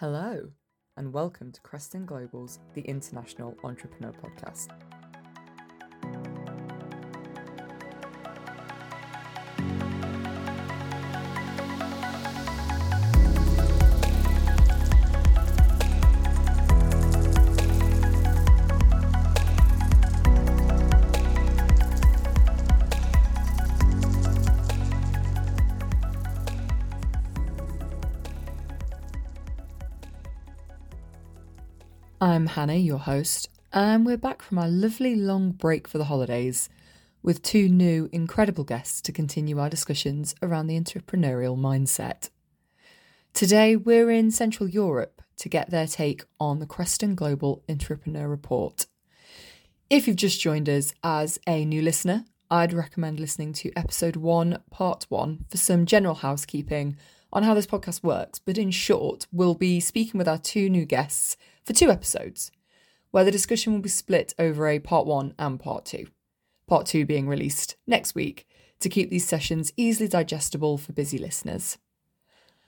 [0.00, 0.52] Hello,
[0.96, 4.68] and welcome to Kreston Global's The International Entrepreneur Podcast.
[32.38, 36.68] I'm Hannah, your host, and we're back from our lovely long break for the holidays
[37.20, 42.30] with two new incredible guests to continue our discussions around the entrepreneurial mindset.
[43.34, 48.86] Today, we're in Central Europe to get their take on the Kreston Global Entrepreneur Report.
[49.90, 54.62] If you've just joined us as a new listener, I'd recommend listening to episode one,
[54.70, 56.98] part one, for some general housekeeping
[57.32, 58.38] on how this podcast works.
[58.38, 62.50] But in short, we'll be speaking with our two new guests for two episodes,
[63.10, 66.06] where the discussion will be split over a part one and part two.
[66.66, 68.46] Part two being released next week
[68.80, 71.78] to keep these sessions easily digestible for busy listeners.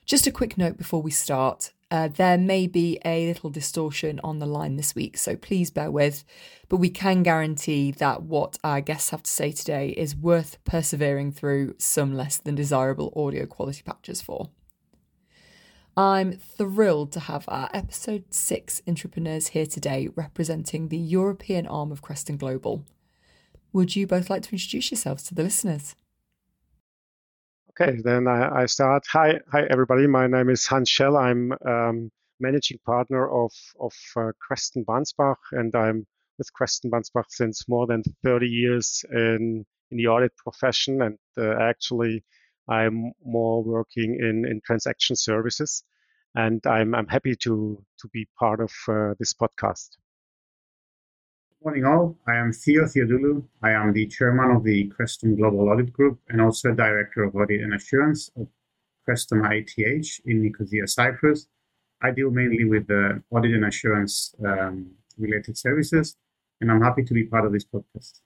[0.04, 4.38] Just a quick note before we start uh, there may be a little distortion on
[4.38, 6.24] the line this week, so please bear with.
[6.68, 11.32] But we can guarantee that what our guests have to say today is worth persevering
[11.32, 14.50] through some less than desirable audio quality patches for.
[15.96, 22.02] I'm thrilled to have our episode six entrepreneurs here today representing the European arm of
[22.02, 22.84] Kreston Global.
[23.72, 25.96] Would you both like to introduce yourselves to the listeners?
[27.80, 29.06] Okay, then I, I start.
[29.10, 30.06] Hi, hi everybody.
[30.06, 31.16] My name is Hanns Schell.
[31.16, 37.66] I'm um, managing partner of of uh, Kreston Bansbach, and I'm with Kreston Bansbach since
[37.68, 41.00] more than 30 years in in the audit profession.
[41.00, 42.22] And uh, actually,
[42.68, 45.82] I'm more working in, in transaction services,
[46.34, 49.96] and I'm, I'm happy to, to be part of uh, this podcast.
[51.62, 52.16] Morning, all.
[52.26, 53.44] I am Theo Theodoulou.
[53.62, 57.60] I am the chairman of the Kreston Global Audit Group and also director of audit
[57.60, 58.48] and assurance of
[59.06, 61.48] Kreston ITH in Nicosia, Cyprus.
[62.00, 66.16] I deal mainly with the audit and assurance um, related services,
[66.62, 68.20] and I'm happy to be part of this podcast.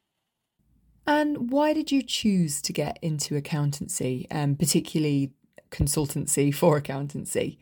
[1.05, 5.33] And why did you choose to get into accountancy, and particularly
[5.73, 7.59] consultancy for accountancy?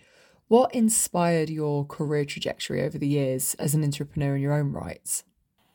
[0.49, 5.25] What inspired your career trajectory over the years as an entrepreneur in your own rights?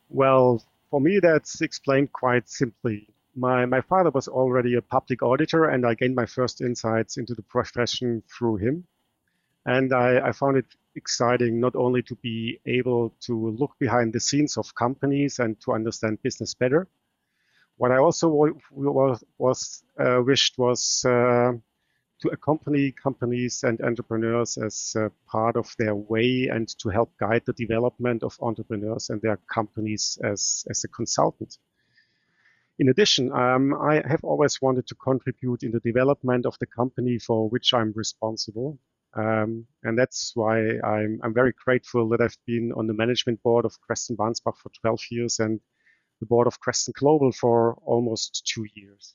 [0.08, 3.08] Well, for me, that's explained quite simply.
[3.34, 7.34] My, my father was already a public auditor, and I gained my first insights into
[7.34, 8.86] the profession through him.
[9.66, 14.20] And I, I found it exciting not only to be able to look behind the
[14.20, 16.88] scenes of companies and to understand business better,
[17.76, 18.28] what I also
[18.72, 21.52] was, was uh, wished was uh,
[22.20, 27.42] to accompany companies and entrepreneurs as uh, part of their way and to help guide
[27.46, 31.58] the development of entrepreneurs and their companies as, as a consultant.
[32.78, 37.18] In addition, um, I have always wanted to contribute in the development of the company
[37.18, 38.78] for which I'm responsible.
[39.14, 43.64] Um, and that's why I'm, I'm, very grateful that I've been on the management board
[43.64, 45.60] of Kreston Bansbach for 12 years and
[46.20, 49.14] the board of Kreston Global for almost two years.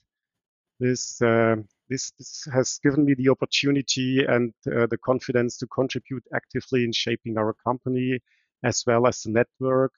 [0.80, 1.56] This, uh,
[1.88, 6.92] this, this has given me the opportunity and uh, the confidence to contribute actively in
[6.92, 8.18] shaping our company
[8.64, 9.92] as well as the network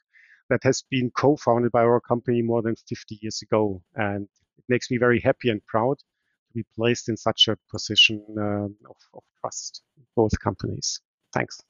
[0.50, 3.82] that has been co-founded by our company more than 50 years ago.
[3.94, 8.24] And it makes me very happy and proud to be placed in such a position
[8.38, 9.82] um, of, of trust
[10.14, 11.00] both companies.
[11.32, 11.60] Thanks.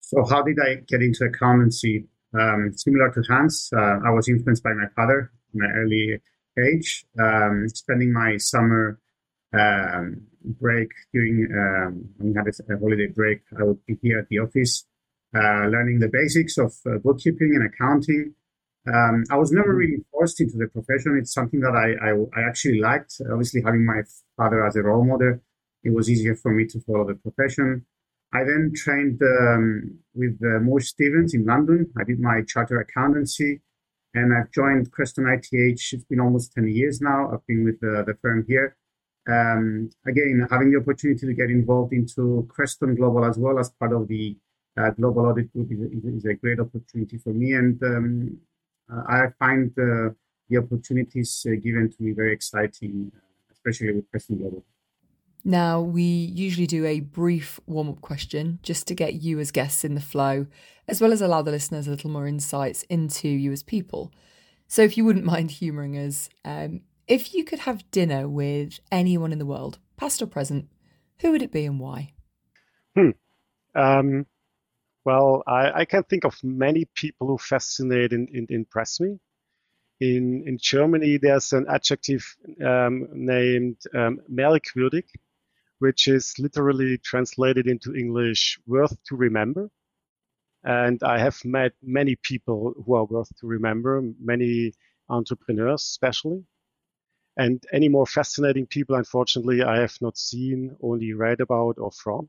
[0.00, 2.06] So how did I get into accountancy?
[2.38, 6.20] Um, similar to Hanns, uh, I was influenced by my father in my early
[6.58, 8.98] age, um, spending my summer
[9.52, 14.28] um, break during um, when we had a, holiday break, I would be here at
[14.28, 14.86] the office,
[15.34, 18.34] uh, learning the basics of uh, bookkeeping and accounting.
[18.86, 21.18] Um, I was never really forced into the profession.
[21.20, 23.20] It's something that I, I, I actually liked.
[23.30, 24.02] Obviously, having my
[24.36, 25.40] father as a role model,
[25.82, 27.84] it was easier for me to follow the profession.
[28.32, 31.90] I then trained um, with uh, Moore Stephens in London.
[31.98, 33.60] I did my charter accountancy
[34.16, 35.92] and I've joined Kreston ITH.
[35.92, 37.30] It's been almost 10 years now.
[37.32, 38.76] I've been with the, the firm here.
[39.28, 43.92] Um, again, having the opportunity to get involved into Kreston Global as well as part
[43.92, 44.36] of the
[44.78, 47.54] uh, Global Audit Group is, is, is, a great opportunity for me.
[47.54, 48.38] And um,
[48.90, 50.10] uh, I find uh,
[50.48, 53.20] the opportunities uh, given to me very exciting, uh,
[53.52, 54.64] especially with Kreston Global.
[55.48, 59.84] Now, we usually do a brief warm up question just to get you as guests
[59.84, 60.48] in the flow,
[60.88, 64.12] as well as allow the listeners a little more insights into you as people.
[64.66, 69.30] So, if you wouldn't mind humouring us, um, if you could have dinner with anyone
[69.30, 70.68] in the world, past or present,
[71.20, 72.12] who would it be and why?
[72.96, 73.10] Hmm.
[73.76, 74.26] Um,
[75.04, 79.20] well, I, I, can think of many people who fascinate and, and impress me.
[80.00, 85.04] In, in Germany, there's an adjective um, named um, merkwürdig,
[85.78, 89.70] which is literally translated into English, worth to remember.
[90.64, 94.72] And I have met many people who are worth to remember, many
[95.08, 96.44] entrepreneurs, especially.
[97.36, 102.28] And any more fascinating people, unfortunately, I have not seen, only read about or from.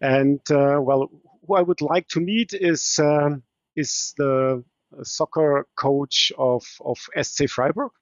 [0.00, 1.08] And uh, well,
[1.46, 3.42] who I would like to meet is um,
[3.76, 4.64] is the
[5.02, 7.92] soccer coach of of SC Freiburg,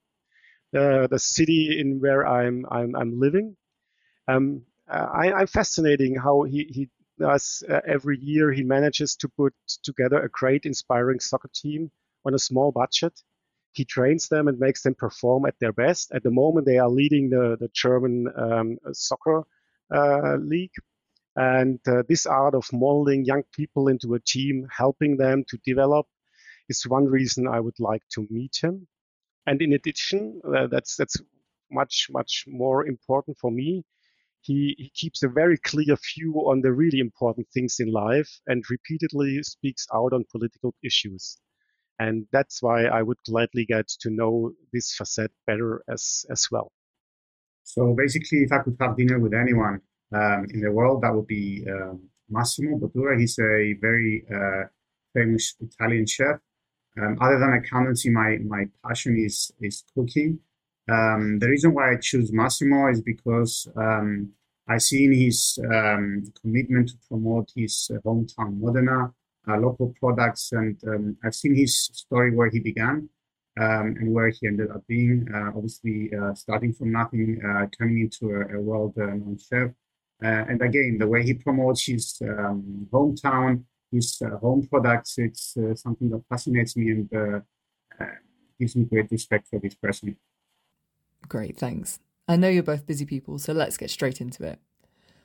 [0.77, 3.56] uh, the city in where I'm I'm, I'm living.
[4.29, 6.88] Um, I, am fascinating how he he
[7.19, 8.53] does uh, every year.
[8.53, 11.91] He manages to put together a great, inspiring soccer team
[12.26, 13.21] on a small budget.
[13.73, 16.12] He trains them and makes them perform at their best.
[16.12, 19.44] At the moment, they are leading the the German um, soccer
[19.94, 20.75] uh, league
[21.37, 26.06] and uh, this art of molding young people into a team, helping them to develop,
[26.69, 28.87] is one reason I would like to meet him.
[29.47, 31.17] And in addition, uh, that's that's
[31.70, 33.85] much much more important for me.
[34.44, 38.62] He, he keeps a very clear view on the really important things in life and
[38.69, 41.38] repeatedly speaks out on political issues.
[41.99, 46.73] And that's why I would gladly get to know this facet better as as well.
[47.62, 49.81] So basically, if I could have dinner with anyone,
[50.14, 53.19] um, in the world, that would be um, Massimo Bottura.
[53.19, 54.64] He's a very uh,
[55.14, 56.37] famous Italian chef.
[57.00, 60.38] Um, other than accountancy, my, my passion is, is cooking.
[60.89, 64.33] Um, the reason why I choose Massimo is because um,
[64.69, 69.13] I see in his um, commitment to promote his uh, hometown Modena,
[69.49, 70.77] uh, local products, and
[71.25, 73.09] I've seen his story where he began.
[73.57, 75.29] Um, and where he ended up being.
[75.33, 79.71] Uh, obviously, uh, starting from nothing, uh, turning into a, a world-known chef,
[80.25, 86.11] uh, and again, the way he promotes his um, hometown, his home products, it's something
[86.11, 87.43] that fascinates me and
[88.59, 90.17] gives me great respect for this person.
[91.29, 91.99] Great, thanks.
[92.26, 94.59] I know you're both busy people, so let's get straight into it.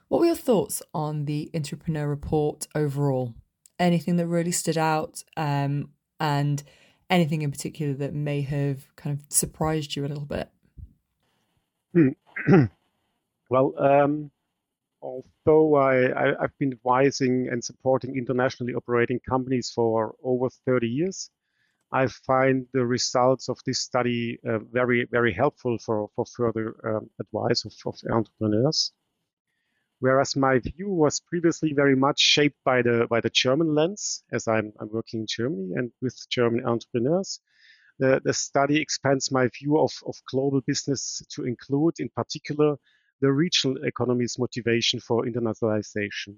[0.07, 3.35] What were your thoughts on the entrepreneur report overall?
[3.77, 6.63] Anything that really stood out, um, and
[7.09, 10.49] anything in particular that may have kind of surprised you a little bit?
[13.49, 14.31] well, um,
[15.01, 21.29] although I, I, have been advising and supporting internationally operating companies for over 30 years,
[21.91, 27.09] I find the results of this study uh, very, very helpful for, for further um,
[27.19, 28.93] advice of, of entrepreneurs.
[29.99, 34.47] Whereas my view was previously very much shaped by the by the German lens, as
[34.47, 37.41] I'm, I'm working in Germany and with German entrepreneurs,
[37.97, 42.77] the, the study expands my view of, of global business to include, in particular,
[43.19, 46.35] the regional economy's motivation for internationalization.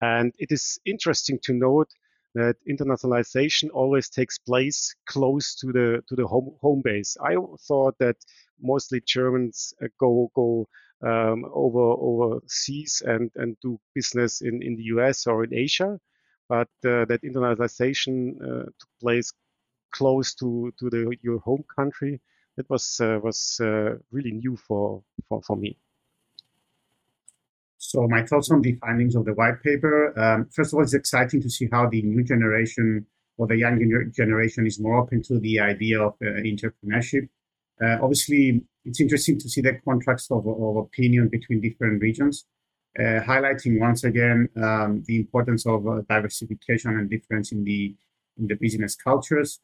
[0.00, 1.90] And it is interesting to note
[2.34, 7.16] that internationalization always takes place close to the to the home home base.
[7.22, 7.36] I
[7.66, 8.16] thought that
[8.60, 10.68] mostly Germans uh, go go
[11.02, 15.98] um, over overseas and and do business in in the US or in Asia,
[16.48, 19.32] but uh, that internationalization uh, took place
[19.92, 22.20] close to to the your home country.
[22.56, 25.78] That was uh, was uh, really new for for for me.
[27.90, 30.16] So my thoughts on the findings of the white paper.
[30.16, 33.04] Um, first of all, it's exciting to see how the new generation
[33.36, 33.80] or the young
[34.14, 37.28] generation is more open to the idea of uh, entrepreneurship.
[37.82, 42.44] Uh, obviously, it's interesting to see the contrast of, of opinion between different regions,
[42.96, 47.92] uh, highlighting once again um, the importance of uh, diversification and difference in the
[48.38, 49.58] in the business cultures.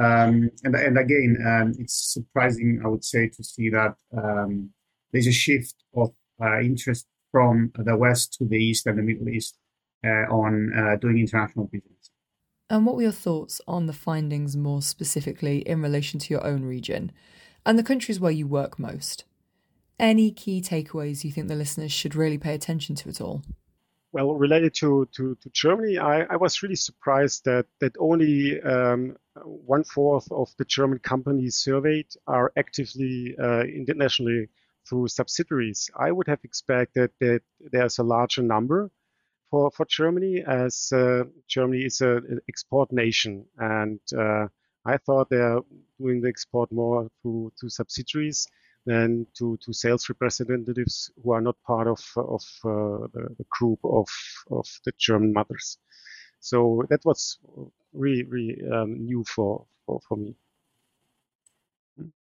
[0.00, 4.70] Um, and, and again, um, it's surprising, I would say, to see that um,
[5.12, 6.12] there's a shift of
[6.42, 9.56] uh, interest from the West to the East and the Middle East
[10.04, 12.10] uh, on uh, doing international business.
[12.70, 16.64] And what were your thoughts on the findings more specifically in relation to your own
[16.64, 17.12] region
[17.64, 19.24] and the countries where you work most?
[19.98, 23.42] Any key takeaways you think the listeners should really pay attention to at all?
[24.12, 29.16] Well, related to, to, to Germany, I, I was really surprised that, that only um,
[29.44, 34.48] one fourth of the German companies surveyed are actively uh, internationally
[34.88, 35.90] through subsidiaries.
[35.96, 38.90] I would have expected that there's a larger number
[39.50, 43.46] for, for Germany as uh, Germany is an export nation.
[43.58, 44.46] And uh,
[44.84, 45.60] I thought they're
[46.00, 48.46] doing the export more through to subsidiaries
[48.86, 53.78] than to, to sales representatives who are not part of, of uh, the, the, group
[53.84, 54.08] of,
[54.50, 55.78] of the German mothers.
[56.40, 57.38] So that was
[57.92, 60.36] really, really um, new for, for, for me.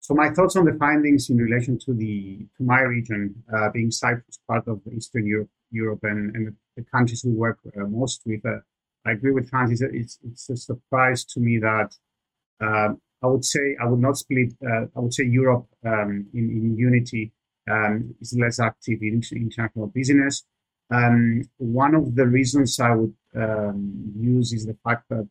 [0.09, 3.91] So my thoughts on the findings in relation to the to my region, uh, being
[3.91, 8.41] Cyprus part of Eastern Europe, Europe and, and the countries we work uh, most with.
[8.43, 8.61] Uh,
[9.05, 9.83] I agree with Hanns.
[9.83, 11.91] It's, it's, a surprise to me that
[12.59, 14.55] um, I would say I would not split.
[14.67, 17.31] Uh, I would say Europe um, in, in unity
[17.71, 20.43] um, is less active in international business.
[20.91, 25.29] Um, one of the reasons I would um, use is the fact that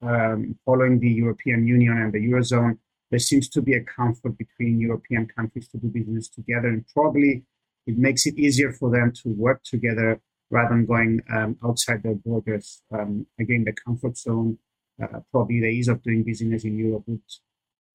[0.00, 2.78] um, following the European Union and the Eurozone,
[3.10, 7.44] there seems to be a comfort between European countries to do business together, and probably
[7.86, 10.20] it makes it easier for them to work together
[10.50, 12.82] rather than going um, outside their borders.
[12.92, 14.58] Um, again, the comfort zone,
[15.02, 17.20] uh, probably the ease of doing business in Europe would,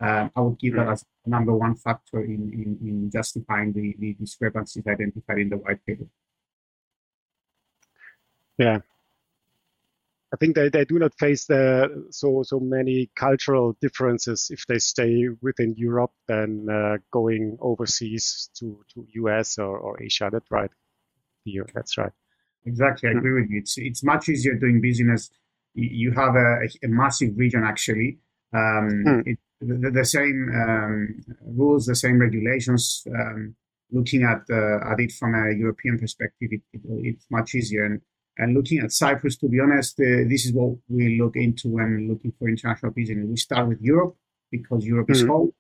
[0.01, 0.91] uh, I would give that hmm.
[0.91, 5.85] as number one factor in, in, in justifying the, the discrepancies identified in the white
[5.85, 6.05] paper.
[8.57, 8.79] Yeah,
[10.31, 14.77] I think they, they do not face the, so so many cultural differences if they
[14.77, 20.29] stay within Europe than uh, going overseas to, to US or, or Asia.
[20.31, 20.69] That's right.
[21.45, 22.11] Here, that's right.
[22.65, 23.19] Exactly, I hmm.
[23.19, 23.59] agree with you.
[23.59, 25.31] It's it's much easier doing business.
[25.73, 28.19] You have a, a massive region actually.
[28.53, 29.27] Um, mm.
[29.27, 33.05] it, the, the, same um, rules, the same regulations.
[33.07, 33.55] Um,
[33.91, 37.85] looking at uh, at it from a European perspective, it, it, it's much easier.
[37.85, 38.01] And
[38.39, 42.07] and looking at Cyprus, to be honest, uh, this is what we look into when
[42.09, 43.27] looking for international business.
[43.27, 44.15] We start with Europe
[44.49, 45.31] because Europe is mm-hmm.
[45.31, 45.53] home,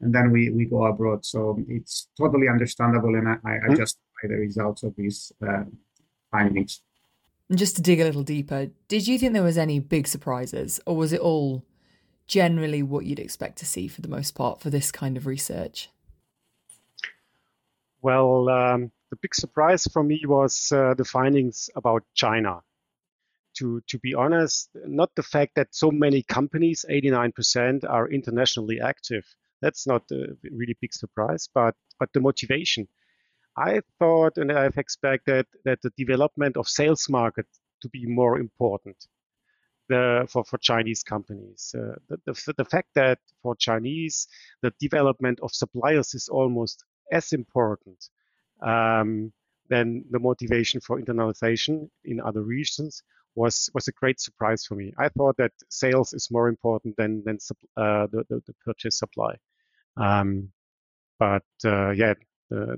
[0.00, 1.24] and then we, we go abroad.
[1.24, 3.76] So it's totally understandable, and I, I mm-hmm.
[3.76, 5.62] justify the results of these uh,
[6.32, 6.82] findings.
[7.48, 10.80] And just to dig a little deeper, did you think there was any big surprises,
[10.86, 11.64] or was it all
[12.26, 15.88] generally what you'd expect to see for the most part for this kind of research?
[18.02, 22.60] Well, um, the big surprise for me was uh, the findings about China.
[23.58, 29.24] To, to be honest, not the fact that so many companies, 89%, are internationally active.
[29.62, 32.88] That's not a really big surprise, but, but the motivation.
[33.56, 37.46] I thought and I've expected that the development of sales market
[37.82, 38.96] to be more important
[39.88, 41.74] the, for, for Chinese companies.
[41.76, 44.26] Uh, the, the, the fact that for Chinese,
[44.62, 48.08] the development of suppliers is almost as important
[48.64, 49.32] um,
[49.68, 53.02] then the motivation for internalization in other regions
[53.34, 54.92] was was a great surprise for me.
[54.98, 57.38] I thought that sales is more important than than
[57.76, 59.36] uh, the, the, the purchase supply.
[59.96, 60.50] Um,
[61.18, 62.14] but uh, yeah,
[62.50, 62.76] the,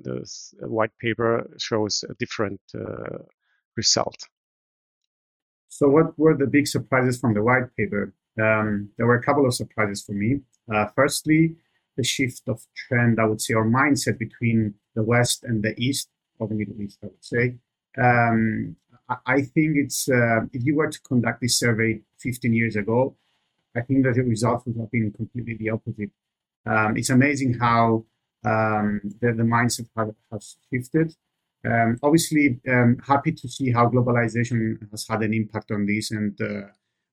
[0.58, 3.18] the white paper shows a different uh,
[3.76, 4.16] result.
[5.68, 8.14] So, what were the big surprises from the white paper?
[8.40, 10.40] Um, there were a couple of surprises for me.
[10.72, 11.56] Uh, firstly,
[11.96, 16.08] the shift of trend, I would say, or mindset between the West and the East,
[16.38, 17.56] or the Middle East, I would say.
[17.98, 18.76] Um,
[19.24, 23.16] I think it's, uh, if you were to conduct this survey 15 years ago,
[23.76, 26.10] I think that the results would have been completely the opposite.
[26.66, 28.04] Um, it's amazing how
[28.44, 31.14] um, the, the, mindset have, has shifted.
[31.64, 36.40] Um, obviously, um, happy to see how globalization has had an impact on this and
[36.40, 36.66] uh,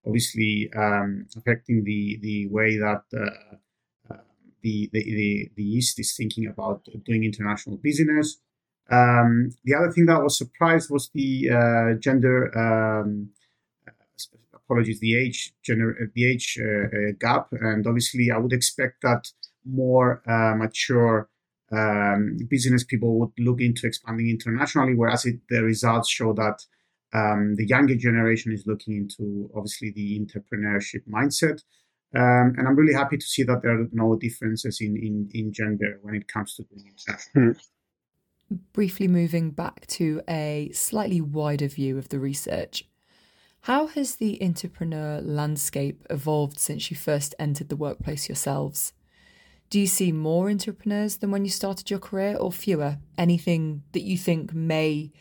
[0.06, 3.56] obviously um, affecting the, the way that uh,
[4.64, 8.40] the, the, the, the East is thinking about doing international business.
[8.90, 13.30] Um, the other thing that was surprised was the uh, gender, um,
[14.54, 17.48] apologies, the age, gener- the age uh, uh, gap.
[17.52, 19.28] And obviously, I would expect that
[19.66, 21.30] more uh, mature
[21.72, 26.62] um, business people would look into expanding internationally, whereas it, the results show that
[27.14, 31.62] um, the younger generation is looking into obviously the entrepreneurship mindset.
[32.16, 35.52] Um, and I'm really happy to see that there are no differences in, in, in
[35.52, 37.54] gender when it comes to doing international.
[37.54, 38.58] Hmm.
[38.72, 42.88] Briefly moving back to a slightly wider view of the research,
[43.62, 48.94] how has the entrepreneur landscape evolved since you first entered the workplace yourselves?
[49.70, 52.98] Do you see more entrepreneurs than when you started your career or fewer?
[53.18, 55.12] Anything that you think may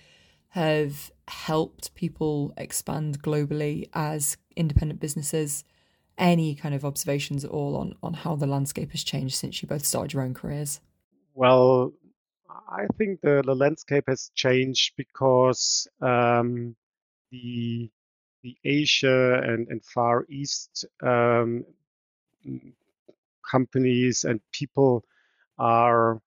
[0.49, 5.65] have helped people expand globally as independent businesses?
[6.23, 9.69] Any kind of observations at all on, on how the landscape has changed since you
[9.69, 10.81] both started your own careers?
[11.35, 11.93] Well,
[12.49, 16.77] I think the, the landscape has changed because um,
[17.31, 17.91] the
[18.43, 21.65] the Asia and, and Far East um,
[23.49, 25.05] companies and people
[25.59, 26.21] are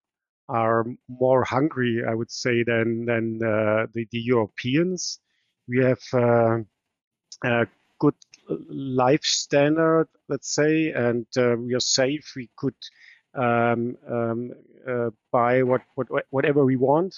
[0.47, 5.19] are more hungry, I would say, than than uh, the, the Europeans.
[5.67, 6.59] We have uh,
[7.43, 7.65] uh,
[7.99, 8.15] good
[8.49, 12.33] life standard, let's say, and uh, we are safe.
[12.35, 12.75] We could
[13.35, 14.51] um, um,
[14.87, 17.15] uh, buy what, what, whatever we want,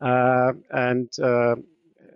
[0.00, 1.56] uh, and uh,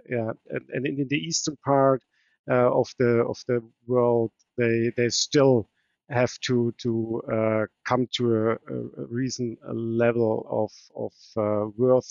[0.09, 2.03] yeah, and, and, in the eastern part
[2.51, 5.69] uh, of the of the world, they they still
[6.11, 7.23] have to to
[7.85, 12.11] come to a, a reason a level of of worth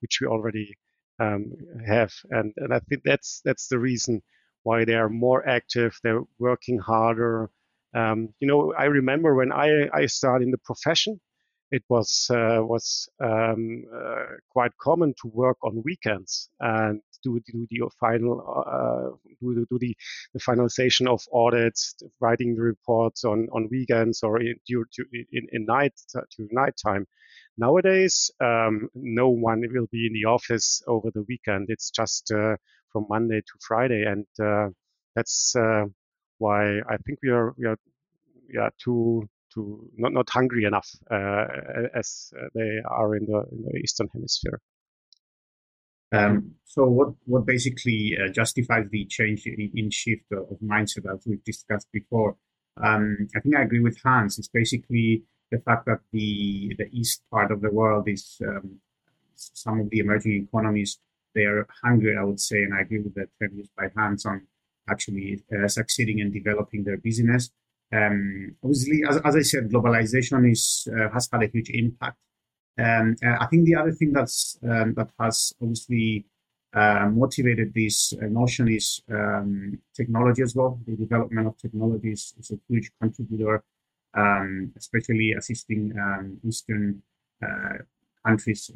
[0.00, 0.74] which we already
[1.20, 1.52] um,
[1.86, 4.22] have, and and I think that's that's the reason
[4.62, 5.98] why they are more active.
[6.02, 7.50] They're working harder.
[7.94, 11.20] Um, you know, I remember when I I started in the profession,
[11.70, 17.66] it was uh, was um, uh, quite common to work on weekends and do, do
[17.70, 19.96] the final uh, do, do the,
[20.34, 24.56] the finalization of audits, writing the reports on, on weekends or in,
[25.32, 27.06] in, in night to night time.
[27.58, 31.66] Nowadays, um, no one will be in the office over the weekend.
[31.68, 32.56] It's just uh,
[32.92, 34.68] from Monday to Friday, and uh,
[35.14, 35.84] that's uh,
[36.38, 37.76] why I think we are we are
[38.52, 41.44] yeah too to not not hungry enough uh,
[41.94, 44.60] as they are in the, in the eastern hemisphere.
[46.12, 51.12] Um, so what what basically uh, justifies the change in, in shift of, of, mindset
[51.12, 52.36] as we've discussed before?
[52.82, 54.38] Um, I think I agree with Hanns.
[54.38, 58.80] It's basically the fact that the the east part of the world is um,
[59.36, 60.98] some of the emerging economies
[61.34, 64.46] they are hungry, I would say, and I agree with term used by Hanns on
[64.88, 67.50] actually uh, succeeding in developing their business.
[67.92, 72.18] Um, obviously, as, as I said, globalization is uh, has had a huge impact.
[72.78, 76.24] Um, I think the other thing that's um, that has obviously
[76.72, 80.80] uh, motivated this notion is um, technology as well.
[80.86, 83.64] The development of technologies is a huge contributor,
[84.14, 87.02] um, especially assisting um, Eastern
[87.44, 87.78] uh,
[88.24, 88.70] countries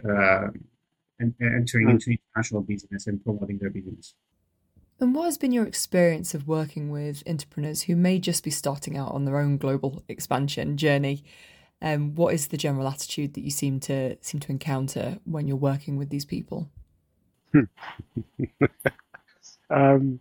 [1.20, 1.90] entering mm.
[1.90, 4.14] into international business and promoting their business.
[5.00, 8.96] And what has been your experience of working with entrepreneurs who may just be starting
[8.96, 11.24] out on their own global expansion journey?
[11.82, 15.56] Um, what is the general attitude that you seem to seem to encounter when you're
[15.56, 16.70] working with these people?
[19.70, 20.20] um,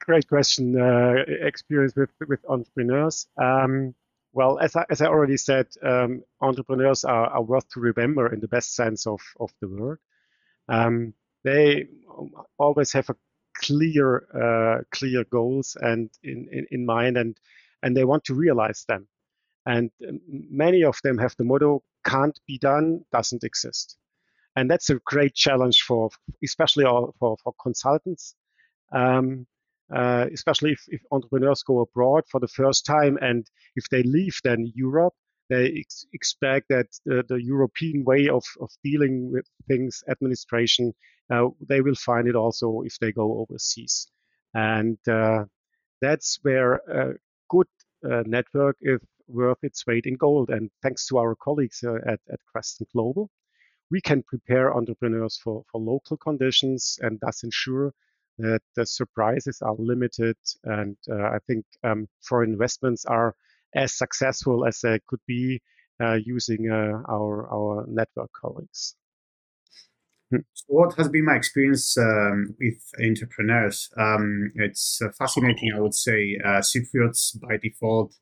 [0.00, 0.80] great question.
[0.80, 3.28] Uh, experience with with entrepreneurs.
[3.36, 3.94] Um,
[4.32, 8.40] well, as I, as I already said, um, entrepreneurs are, are, worth to remember in
[8.40, 9.98] the best sense of, of the word.
[10.68, 11.86] Um, they
[12.58, 13.16] always have a
[13.56, 17.38] clear uh, clear goals and in, in, in mind and
[17.82, 19.06] and they want to realize them.
[19.66, 23.96] And um, many of them have the motto can't be done doesn't exist.
[24.56, 26.10] And that's a great challenge for
[26.42, 28.34] especially for, for consultants
[28.92, 29.46] um,
[29.94, 34.38] uh, especially if, if, entrepreneurs go abroad for the first time and if they leave
[34.44, 35.14] then europe
[35.48, 40.92] they ex- expect that the, the, European way of, of dealing with things, administration,
[41.30, 44.08] uh, they will find it also if they go overseas.
[44.54, 45.44] And uh,
[46.00, 47.14] that's where a
[47.48, 47.68] good
[48.04, 50.50] uh, network is worth its weight in gold.
[50.50, 53.30] And thanks to our colleagues uh, at, at Kreston Global,
[53.90, 57.92] we can prepare entrepreneurs for, for local conditions and thus ensure
[58.38, 60.36] that the surprises are limited.
[60.64, 63.34] And uh, I think um, foreign investments are
[63.74, 65.60] as successful as they could be
[66.00, 68.96] uh, using uh, our our network colleagues.
[70.30, 70.40] Hmm.
[70.54, 73.88] So what has been my experience um, with entrepreneurs?
[73.96, 76.38] Um, it's uh, fascinating, I would say.
[76.44, 78.14] Uh, Cypriots by default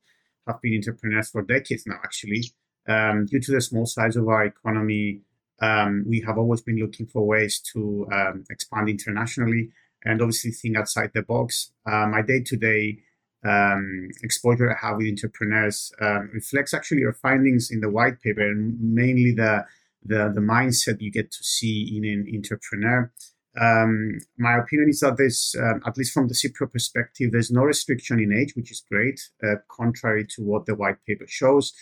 [0.47, 2.45] have been entrepreneurs for decades now, actually.
[2.87, 5.23] Um, due to the small size of our economy,
[5.63, 9.71] um, we have always been looking for ways to um, expand internationally
[10.05, 11.73] and obviously think outside the box.
[11.87, 12.99] My day to day
[13.45, 18.41] um, exposure I have with entrepreneurs um, reflects actually your findings in the white paper
[18.41, 19.65] and mainly the
[20.07, 23.11] the, the mindset you get to see in an entrepreneur.
[23.59, 27.63] Um, my opinion is that there's, um, at least from the Cypriot perspective, there's no
[27.63, 31.73] restriction in age, which is great, uh, contrary to what the white paper shows.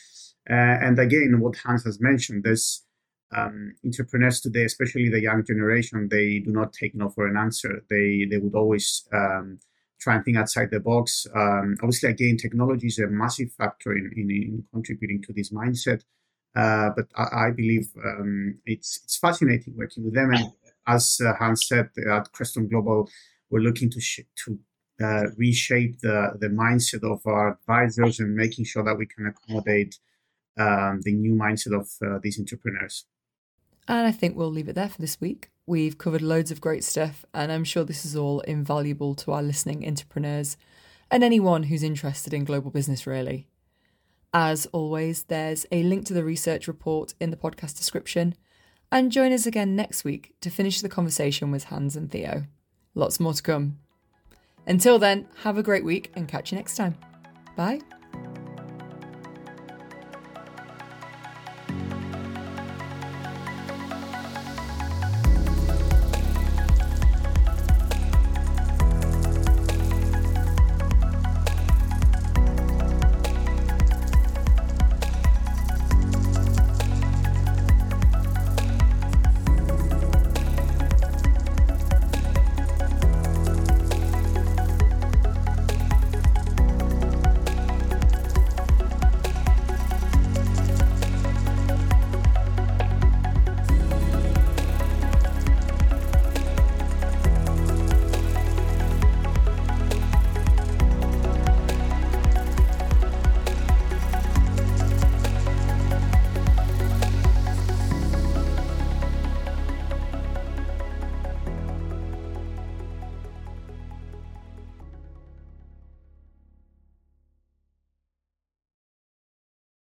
[0.48, 2.84] Uh, and again, what Hanns has mentioned, there's
[3.34, 7.82] um, entrepreneurs today, especially the young generation, they do not take no for an answer.
[7.88, 9.58] They they would always um,
[10.02, 11.26] try and think outside the box.
[11.34, 16.02] Um, obviously, again, technology is a massive factor in, in, in contributing to this mindset.
[16.54, 20.32] Uh, but I, I believe um, it's it's fascinating working with them.
[20.32, 20.52] And
[20.86, 23.08] as uh, Hanns said at Kreston Global,
[23.50, 24.58] we're looking to sh- to
[25.02, 29.98] uh, reshape the the mindset of our advisors and making sure that we can accommodate
[30.58, 33.06] um, the new mindset of uh, these entrepreneurs.
[33.88, 35.50] And I think we'll leave it there for this week.
[35.66, 39.42] We've covered loads of great stuff, and I'm sure this is all invaluable to our
[39.42, 40.56] listening entrepreneurs
[41.10, 43.46] and anyone who's interested in global business, really.
[44.32, 48.34] As always, there's a link to the research report in the podcast description.
[48.90, 52.44] And join us again next week to finish the conversation with Hanns and Theo.
[52.94, 53.78] Lots more to come.
[54.66, 56.96] Until then, have a great week and catch you next time.
[57.56, 57.80] Bye.